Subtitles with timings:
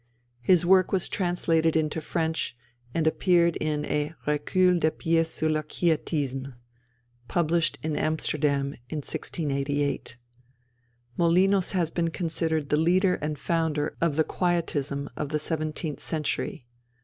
[0.39, 2.57] His work was translated into French
[2.91, 6.55] and appeared in a Recueil de pièces sur le Quiétisme,
[7.27, 10.17] published in Amsterdam 1688.
[11.19, 16.65] Molinos has been considered the leader and founder of the Quietism of the seventeenth century.